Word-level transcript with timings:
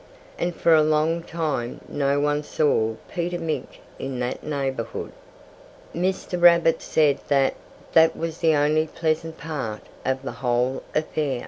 And 0.39 0.55
for 0.55 0.73
a 0.73 0.81
long 0.81 1.21
time 1.21 1.79
no 1.87 2.19
one 2.19 2.41
saw 2.41 2.95
Peter 3.07 3.37
Mink 3.37 3.81
in 3.99 4.17
that 4.17 4.43
neighborhood. 4.43 5.11
Mr. 5.93 6.41
Rabbit 6.41 6.81
said 6.81 7.19
that 7.27 7.53
that 7.93 8.17
was 8.17 8.39
the 8.39 8.55
only 8.55 8.87
pleasant 8.87 9.37
part 9.37 9.81
of 10.03 10.23
the 10.23 10.31
whole 10.41 10.81
affair. 10.95 11.39